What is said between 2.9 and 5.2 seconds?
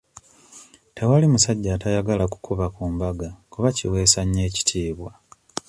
mbaga kuba kiweesa nnyo ekitiibwa.